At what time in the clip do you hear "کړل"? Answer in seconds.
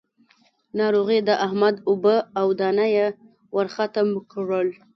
4.31-4.67